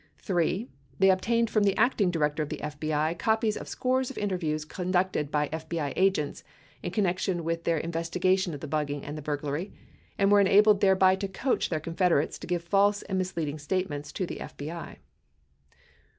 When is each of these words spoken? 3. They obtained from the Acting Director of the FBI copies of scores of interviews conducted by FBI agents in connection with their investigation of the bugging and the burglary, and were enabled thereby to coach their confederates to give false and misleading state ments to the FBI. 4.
3. 0.17 0.67
They 0.97 1.11
obtained 1.11 1.51
from 1.51 1.61
the 1.61 1.77
Acting 1.77 2.09
Director 2.09 2.41
of 2.41 2.49
the 2.49 2.57
FBI 2.57 3.19
copies 3.19 3.55
of 3.55 3.67
scores 3.67 4.09
of 4.09 4.17
interviews 4.17 4.65
conducted 4.65 5.29
by 5.29 5.47
FBI 5.49 5.93
agents 5.95 6.43
in 6.81 6.89
connection 6.89 7.43
with 7.43 7.65
their 7.65 7.77
investigation 7.77 8.55
of 8.55 8.61
the 8.61 8.67
bugging 8.67 9.01
and 9.03 9.15
the 9.15 9.21
burglary, 9.21 9.71
and 10.17 10.31
were 10.31 10.41
enabled 10.41 10.81
thereby 10.81 11.15
to 11.17 11.27
coach 11.27 11.69
their 11.69 11.79
confederates 11.79 12.39
to 12.39 12.47
give 12.47 12.63
false 12.63 13.03
and 13.03 13.19
misleading 13.19 13.59
state 13.59 13.91
ments 13.91 14.11
to 14.13 14.25
the 14.25 14.37
FBI. 14.37 14.85
4. 14.95 14.95